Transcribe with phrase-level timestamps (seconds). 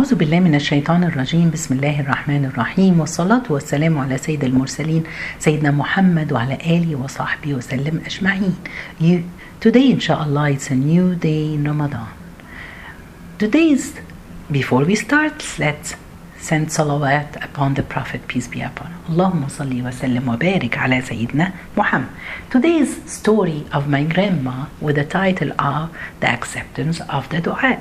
[0.00, 5.02] أعوذ بالله من الشيطان الرجيم بسم الله الرحمن الرحيم والصلاة والسلام على سيد المرسلين
[5.38, 8.56] سيدنا محمد وعلى آله وصحبه وسلم أجمعين
[9.60, 12.08] Today inshallah it's a new day in Ramadan
[13.38, 14.00] Today is
[14.50, 15.94] before we start let's
[16.38, 22.08] send salawat upon the Prophet peace be upon اللهم صل وسلم وبارك على سيدنا Muhammad
[22.50, 25.90] Today's story of my grandma with the title of
[26.20, 27.76] The Acceptance of the Dua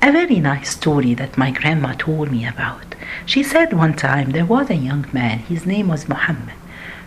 [0.00, 2.94] a very nice story that my grandma told me about.
[3.26, 6.54] She said one time there was a young man, his name was Muhammad.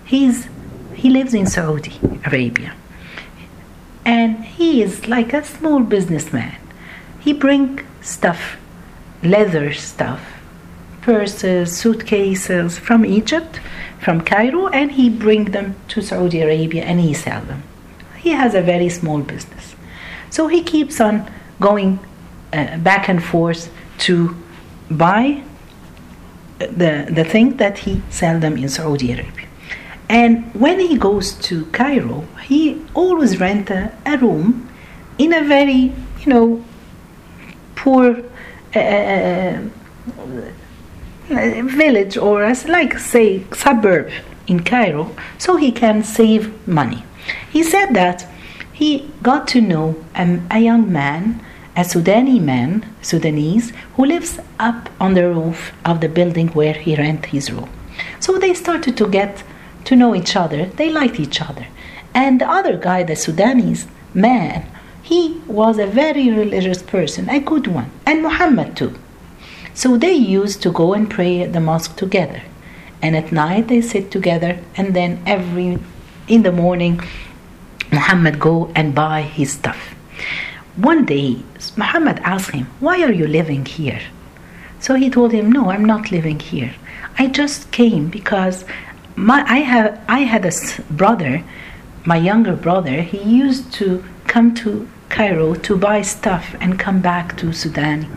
[0.06, 0.48] He's
[0.94, 2.74] he lives in Saudi Arabia.
[4.06, 6.56] And he is like a small businessman.
[7.20, 8.58] He bring stuff,
[9.24, 10.22] leather stuff,
[11.02, 13.60] purses, suitcases from Egypt,
[14.00, 17.64] from Cairo, and he bring them to Saudi Arabia and he sell them.
[18.18, 19.76] He has a very small business.
[20.30, 22.00] So he keeps on going
[22.54, 24.36] uh, back and forth to
[24.90, 25.44] buy
[26.60, 29.48] the the thing that he sell them in Saudi Arabia.
[30.10, 34.70] And when he goes to Cairo, he always rent a, a room
[35.18, 36.64] in a very you know
[37.76, 38.22] poor
[38.76, 39.60] uh,
[41.30, 44.12] village or as like say suburb
[44.48, 47.04] in Cairo, so he can save money.
[47.52, 48.28] He said that
[48.74, 51.40] he got to know a, a young man
[51.76, 56.96] a Sudani man, Sudanese, who lives up on the roof of the building where he
[56.96, 57.70] rent his room.
[58.20, 59.44] So they started to get
[59.86, 60.66] to know each other.
[60.66, 61.68] They liked each other.
[62.14, 64.66] And the other guy, the Sudanese man,
[65.02, 68.98] he was a very religious person, a good one, and Muhammad too.
[69.74, 72.44] So they used to go and pray at the mosque together.
[73.02, 75.80] And at night they sit together, and then every
[76.28, 77.02] in the morning,
[77.92, 79.96] Muhammad go and buy his stuff.
[80.78, 81.44] One day,
[81.76, 84.02] Muhammad asked him, Why are you living here?
[84.80, 86.74] So he told him, No, I'm not living here.
[87.20, 88.64] I just came because
[89.16, 90.52] my, I, have, I had a
[90.90, 91.44] brother,
[92.06, 97.36] my younger brother, he used to come to Cairo to buy stuff and come back
[97.38, 98.08] to Sudan.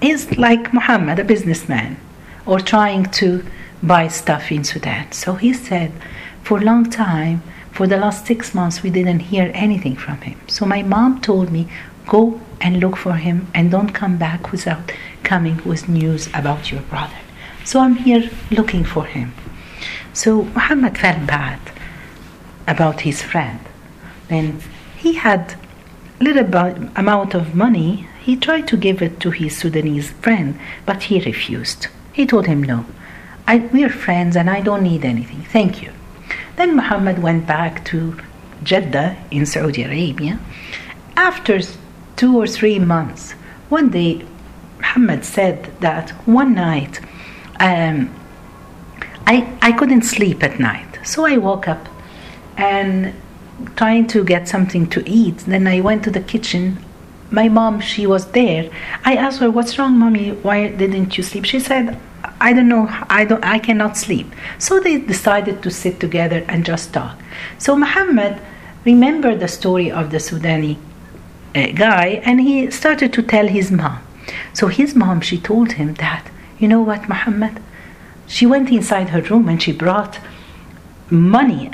[0.00, 1.98] He's like Muhammad, a businessman,
[2.46, 3.44] or trying to
[3.82, 5.12] buy stuff in Sudan.
[5.12, 5.92] So he said,
[6.42, 7.42] For a long time,
[7.72, 10.38] for the last six months, we didn't hear anything from him.
[10.46, 11.68] So my mom told me,
[12.06, 16.82] go and look for him and don't come back without coming with news about your
[16.82, 17.16] brother.
[17.64, 19.32] So I'm here looking for him.
[20.12, 21.60] So Muhammad felt bad
[22.66, 23.60] about his friend.
[24.28, 24.60] Then
[24.96, 25.54] he had
[26.20, 26.44] little
[26.94, 28.06] amount of money.
[28.20, 31.88] He tried to give it to his Sudanese friend, but he refused.
[32.12, 32.84] He told him, no,
[33.46, 35.42] I, we're friends and I don't need anything.
[35.42, 35.92] Thank you.
[36.62, 38.16] Then Muhammad went back to
[38.62, 40.38] Jeddah in Saudi Arabia.
[41.16, 41.58] After
[42.14, 43.32] two or three months,
[43.68, 44.24] one day
[44.78, 47.00] Muhammad said that one night
[47.58, 48.14] um,
[49.26, 51.00] I, I couldn't sleep at night.
[51.02, 51.88] So I woke up
[52.56, 53.12] and
[53.74, 55.38] trying to get something to eat.
[55.38, 56.78] Then I went to the kitchen.
[57.32, 58.70] My mom, she was there.
[59.04, 60.30] I asked her, "What's wrong, mommy?
[60.46, 61.98] Why didn't you sleep?" She said,
[62.42, 64.28] I don't know, I don't I cannot sleep.
[64.58, 67.16] So they decided to sit together and just talk.
[67.58, 68.40] So Muhammad
[68.84, 70.76] remembered the story of the Sudani
[71.54, 73.98] uh, guy and he started to tell his mom.
[74.52, 76.24] So his mom she told him that,
[76.58, 77.62] you know what, Muhammad?
[78.26, 80.18] She went inside her room and she brought
[81.10, 81.70] money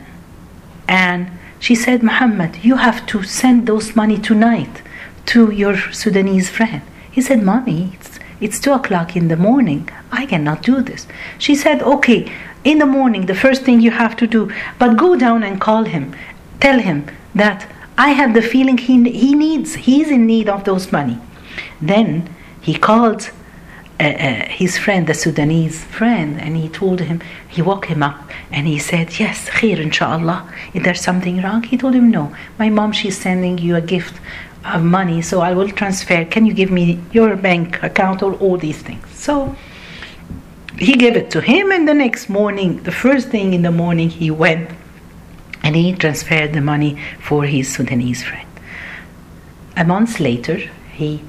[0.86, 4.82] and she said, Muhammad, you have to send those money tonight
[5.26, 6.82] to your Sudanese friend.
[7.10, 9.88] He said, Mommy, it's, it's two o'clock in the morning.
[10.12, 11.06] I cannot do this.
[11.38, 12.30] She said, Okay,
[12.64, 15.84] in the morning, the first thing you have to do, but go down and call
[15.84, 16.14] him.
[16.60, 20.92] Tell him that I have the feeling he, he needs, he's in need of those
[20.92, 21.18] money.
[21.80, 23.30] Then he called
[24.00, 28.30] uh, uh, his friend, the Sudanese friend, and he told him, he woke him up
[28.52, 30.48] and he said, Yes, khair, inshallah.
[30.74, 31.64] Is there something wrong?
[31.64, 34.20] He told him, No, my mom, she's sending you a gift
[34.74, 36.24] of money, so I will transfer.
[36.24, 39.06] Can you give me your bank account or all these things?
[39.14, 39.54] So
[40.78, 44.10] he gave it to him, and the next morning, the first thing in the morning,
[44.10, 44.70] he went
[45.62, 48.48] and he transferred the money for his Sudanese friend.
[49.76, 50.56] A month later,
[50.92, 51.22] he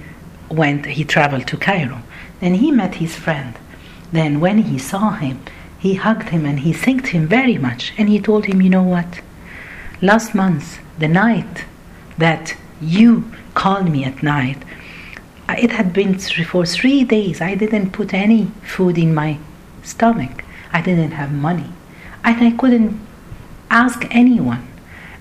[0.50, 2.02] went, he traveled to Cairo.
[2.40, 3.56] Then he met his friend.
[4.12, 5.40] Then, when he saw him,
[5.78, 7.94] he hugged him and he thanked him very much.
[7.98, 9.22] And he told him, You know what?
[10.02, 11.66] Last month, the night
[12.18, 14.58] that you called me at night,
[15.50, 17.42] it had been for three days.
[17.42, 19.40] I didn't put any food in my
[19.84, 20.44] stomach.
[20.72, 21.72] I didn't have money.
[22.24, 23.00] And I couldn't
[23.72, 24.68] ask anyone.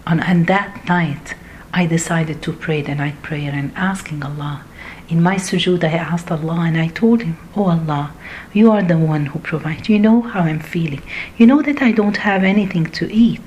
[0.06, 1.34] And, and that night,
[1.72, 4.64] I decided to pray the night prayer and asking Allah
[5.08, 8.12] In my sujood, I asked Allah and I told Him, Oh Allah,
[8.52, 9.88] you are the one who provides.
[9.88, 11.02] You know how I'm feeling.
[11.38, 13.40] You know that I don't have anything to eat.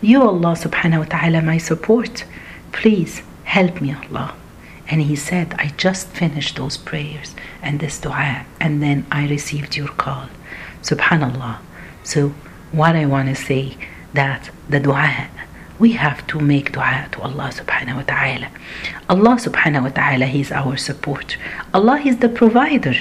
[0.00, 2.24] You, Allah subhanahu wa ta'ala, my support.
[2.72, 3.22] Please
[3.58, 4.34] help me, Allah.
[4.90, 9.76] And he said, I just finished those prayers and this dua, and then I received
[9.76, 10.26] your call.
[10.82, 11.56] Subhanallah.
[12.02, 12.20] So,
[12.72, 13.64] what I want to say
[14.12, 15.28] that the dua
[15.78, 18.48] we have to make dua to Allah subhanahu wa ta'ala.
[19.14, 21.36] Allah subhanahu wa ta'ala is our support.
[21.72, 22.94] Allah is the provider.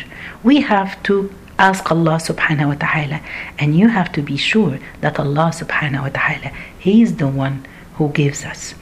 [0.50, 1.16] We have to
[1.60, 3.20] ask Allah subhanahu wa ta'ala
[3.60, 6.50] and you have to be sure that Allah subhanahu wa ta'ala
[6.86, 7.58] he is the one
[7.98, 8.74] who gives us.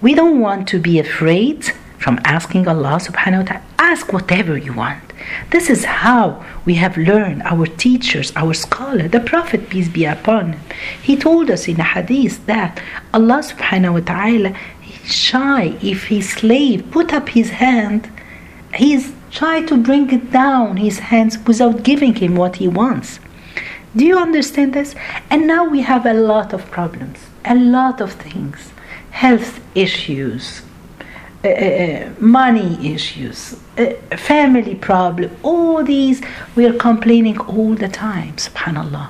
[0.00, 3.64] We don't want to be afraid from asking Allah subhanahu wa ta'ala.
[3.78, 5.02] Ask whatever you want.
[5.50, 10.52] This is how we have learned our teachers, our scholar, the Prophet, peace be upon
[10.52, 10.60] him.
[11.02, 12.80] He told us in a hadith that
[13.12, 14.56] Allah subhanahu wa ta'ala
[14.86, 18.10] is shy if his slave put up his hand,
[18.74, 23.18] he's shy to bring it down his hands without giving him what he wants.
[23.96, 24.94] Do you understand this?
[25.30, 28.70] And now we have a lot of problems, a lot of things,
[29.24, 30.62] health issues,
[31.44, 33.38] uh, uh, uh, money issues,
[33.76, 36.22] uh, family problem, all these
[36.54, 39.08] we are complaining all the time, subhanallah.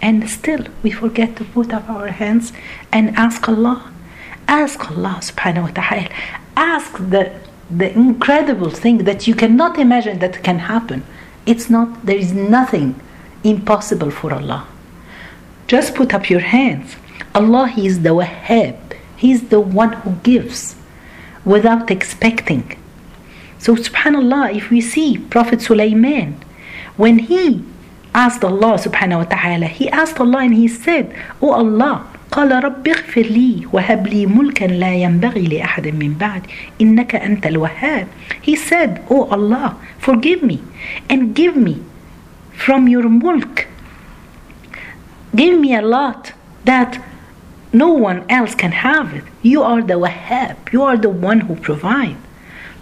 [0.00, 2.52] And still we forget to put up our hands
[2.92, 3.90] and ask Allah.
[4.46, 6.08] Ask Allah subhanahu wa ta'ala.
[6.56, 7.24] Ask the
[7.80, 11.02] the incredible thing that you cannot imagine that can happen.
[11.50, 12.88] It's not there is nothing
[13.42, 14.62] impossible for Allah.
[15.66, 16.96] Just put up your hands.
[17.34, 18.87] Allah is the Wahhab.
[19.17, 20.75] He is the one who gives
[21.45, 22.77] without expecting.
[23.59, 26.35] So, subhanAllah, if we see Prophet Sulaiman,
[26.97, 27.63] when he
[28.13, 32.87] asked Allah subhanahu wa ta'ala, he asked Allah and he said, Oh Allah, قال رب
[32.87, 36.41] اغفر لي وهب لي ملكا لا ينبغي لأحد من بعد
[36.81, 38.07] إنك أنت الوهاب
[38.41, 40.59] He said, Oh Allah, forgive me
[41.09, 41.77] and give me
[42.51, 43.67] from your mulk.
[45.35, 46.33] Give me a lot
[46.65, 47.01] that
[47.72, 49.24] no one else can have it.
[49.42, 50.72] You are the Wahhab.
[50.72, 52.18] You are the one who provides.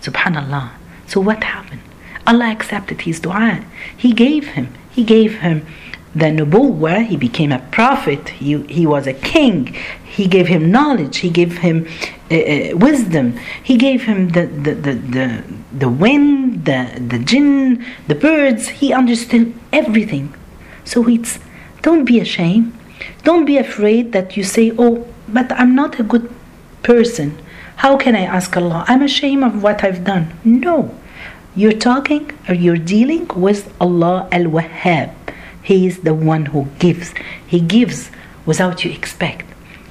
[0.00, 0.71] Subhanallah.
[1.06, 1.83] So what happened?
[2.27, 3.65] Allah accepted his dua.
[3.97, 4.75] He gave him.
[4.91, 5.67] He gave him
[6.15, 7.06] the nubuwwah.
[7.06, 8.29] He became a prophet.
[8.29, 9.75] He, he was a king.
[10.05, 11.19] He gave him knowledge.
[11.19, 11.87] He gave him
[12.31, 13.38] uh, uh, wisdom.
[13.62, 18.69] He gave him the, the, the, the, the wind, the, the jinn, the birds.
[18.69, 20.35] He understood everything.
[20.85, 21.38] So it's,
[21.83, 22.73] don't be ashamed
[23.22, 26.32] don't be afraid that you say, Oh, but I'm not a good
[26.82, 27.38] person.
[27.76, 28.84] How can I ask Allah?
[28.88, 30.32] I'm ashamed of what I've done.
[30.44, 30.94] No.
[31.54, 35.12] You're talking or you're dealing with Allah Al Wahhab.
[35.62, 37.12] He is the one who gives.
[37.46, 38.10] He gives
[38.46, 39.46] without you expect.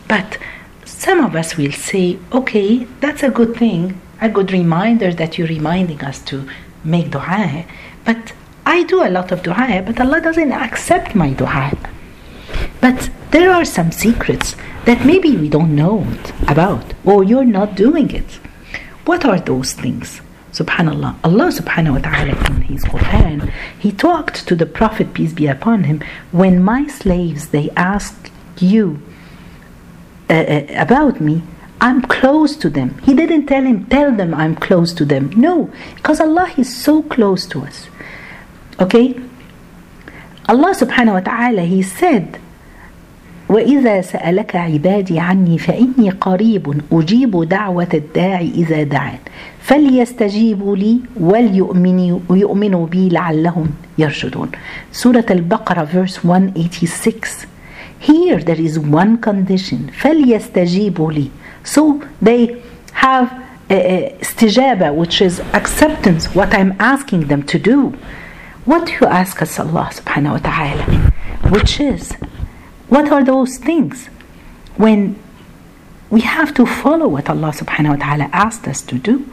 [0.08, 0.38] But
[0.86, 5.48] some of us will say, okay, that's a good thing, a good reminder that you're
[5.48, 6.48] reminding us to
[6.84, 7.66] make dua.
[8.06, 8.34] But
[8.66, 11.72] I do a lot of dua, but Allah doesn't accept my dua.
[12.86, 14.56] But there are some secrets
[14.86, 16.06] that maybe we don't know
[16.48, 18.34] about or you're not doing it.
[19.06, 20.22] What are those things?
[20.52, 21.16] Subhanallah.
[21.24, 25.86] Allah subhanahu wa ta'ala in his Quran, he talked to the Prophet, peace be upon
[25.86, 28.30] him, when my slaves they ask
[28.60, 29.02] you
[30.30, 31.42] uh, uh, about me,
[31.82, 33.00] I'm close to them.
[33.00, 35.32] He didn't tell him, tell them I'm close to them.
[35.36, 37.88] No, because Allah is so close to us.
[38.80, 39.20] Okay?
[40.48, 42.40] Allah subhanahu wa ta'ala, He said,
[43.50, 49.18] وإذا سألك عبادي عني فإني قريب أجيب دعوة الداعي إذا دعان
[49.62, 54.50] فليستجيبوا لي وليؤمنوا بي لعلهم يرشدون
[54.92, 57.48] سورة البقرة verse 186
[58.00, 61.30] Here there is one condition فليستجيبوا لي
[61.64, 62.56] So they
[62.94, 63.28] have
[63.72, 67.94] استجابة which is acceptance what I'm asking them to do
[68.66, 70.84] What you ask us Allah subhanahu wa ta'ala
[71.54, 72.14] which is
[72.96, 74.08] What are those things?
[74.78, 75.20] When
[76.10, 79.28] we have to follow what Allah subhanahu wa ta'ala asked us to do.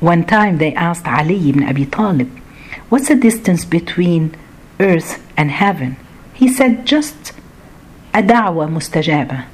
[0.00, 2.30] One time they asked Ali ibn Abi Talib,
[2.88, 4.34] What's the distance between
[4.80, 5.98] earth and heaven?
[6.32, 7.34] He said, Just
[8.14, 9.44] a da'wah mustajaba,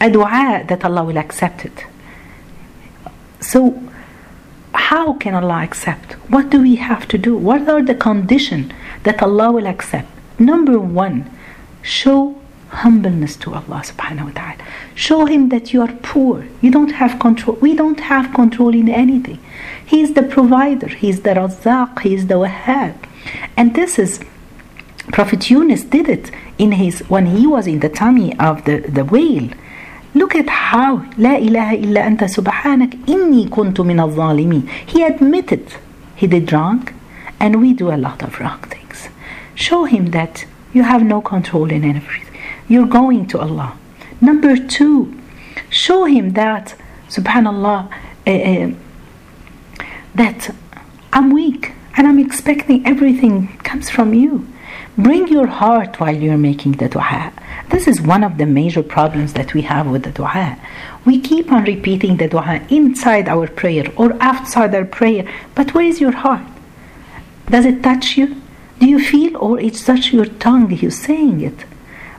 [0.00, 1.84] a dua that Allah will accept it.
[3.40, 3.82] So,
[4.72, 6.12] how can Allah accept?
[6.30, 7.36] What do we have to do?
[7.36, 8.70] What are the conditions
[9.02, 10.06] that Allah will accept?
[10.38, 11.28] Number one,
[11.82, 12.38] show
[12.72, 14.64] humbleness to Allah subhanahu wa ta'ala.
[14.94, 16.46] Show him that you are poor.
[16.60, 17.56] You don't have control.
[17.60, 19.38] We don't have control in anything.
[19.84, 20.88] He is the provider.
[20.88, 22.00] He is the Razzaq.
[22.00, 22.94] He is the Wahhab.
[23.56, 24.20] And this is
[25.12, 29.04] Prophet Yunus did it in his when he was in the tummy of the, the
[29.04, 29.50] whale.
[30.14, 34.36] Look at how La ilaha illa anta subhanak inni kuntu min al
[34.86, 35.74] He admitted
[36.14, 36.88] he did wrong
[37.40, 39.08] and we do a lot of wrong things.
[39.54, 42.31] Show him that you have no control in everything.
[42.72, 43.76] You're going to Allah.
[44.22, 45.12] Number two,
[45.68, 46.74] show him that,
[47.10, 47.80] subhanallah,
[48.26, 48.74] uh,
[50.14, 50.54] that
[51.12, 54.46] I'm weak and I'm expecting everything comes from you.
[54.96, 57.34] Bring your heart while you're making the dua.
[57.68, 60.56] This is one of the major problems that we have with the dua.
[61.04, 65.84] We keep on repeating the dua inside our prayer or outside our prayer, but where
[65.84, 66.46] is your heart?
[67.50, 68.40] Does it touch you?
[68.78, 71.66] Do you feel or it's touch your tongue you're saying it?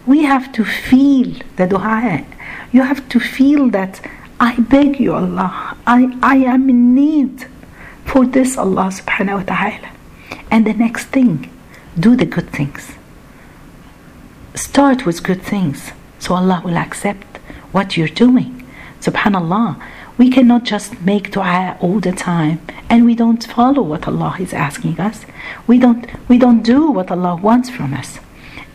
[0.06, 2.26] We have to feel the dua.
[2.72, 4.02] You have to feel that
[4.40, 7.48] I beg you Allah, I, I am in need
[8.06, 9.90] for this Allah subhanahu wa ta'ala.
[10.52, 11.50] And the next thing,
[11.98, 12.94] do the good things.
[14.56, 17.38] Start with good things so Allah will accept
[17.72, 18.64] what you're doing.
[19.02, 19.82] Subhanallah,
[20.18, 24.54] we cannot just make dua all the time and we don't follow what Allah is
[24.54, 25.26] asking us.
[25.68, 28.20] We don't we don't do what Allah wants from us.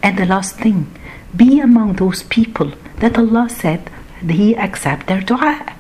[0.03, 0.93] And the last thing,
[1.37, 3.91] be among those people that Allah said
[4.29, 5.75] He accept their dua.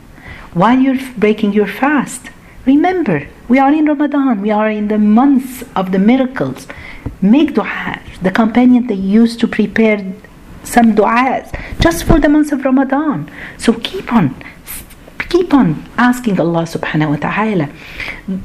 [0.54, 2.30] While you're breaking your fast,
[2.66, 6.66] remember we are in Ramadan, we are in the months of the miracles.
[7.20, 8.00] Make dua.
[8.22, 10.04] The companion they used to prepare
[10.64, 11.48] some du'as
[11.80, 13.30] just for the month of Ramadan.
[13.56, 14.34] So keep on
[15.28, 17.68] keep on asking Allah subhanahu wa ta'ala.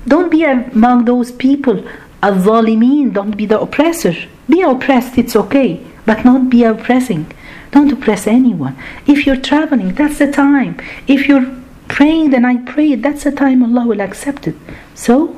[0.08, 1.84] Don't be among those people
[2.22, 4.14] al-zalimin, don't be the oppressor.
[4.50, 7.32] Be oppressed, it's okay, but not be oppressing.
[7.72, 8.76] Don't oppress anyone.
[9.08, 10.78] If you're traveling, that's the time.
[11.08, 11.50] If you're
[11.88, 14.56] praying the night prayer, that's the time Allah will accept it.
[14.94, 15.36] So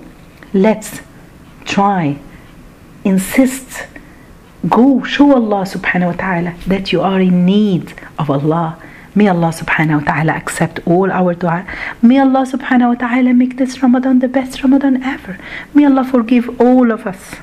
[0.53, 1.01] let's
[1.65, 2.17] try,
[3.03, 3.87] insist,
[4.67, 8.81] go show Allah subhanahu wa ta'ala that you are in need of Allah.
[9.13, 11.65] May Allah subhanahu wa ta'ala accept all our dua.
[12.01, 15.39] May Allah subhanahu wa ta'ala make this Ramadan the best Ramadan ever.
[15.73, 17.35] May Allah forgive all of us.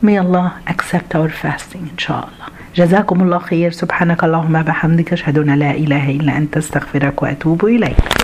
[0.00, 2.52] May Allah accept our fasting inshallah.
[2.76, 3.70] جزاكم الله خير.
[3.70, 8.18] سبحانك اللهم بحمدك أشهد أن لا إله إلا أنت أستغفرك وأتوب إليك.